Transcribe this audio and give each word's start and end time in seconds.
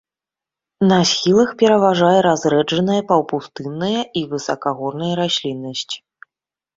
На 0.91 0.95
схілах 1.09 1.49
пераважае 1.61 2.19
разрэджаная 2.27 2.97
паўпустынная 3.11 3.99
і 4.23 4.23
высакагорная 4.31 5.11
расліннасць. 5.21 5.93